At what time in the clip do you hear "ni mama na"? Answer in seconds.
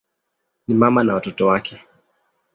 0.67-1.13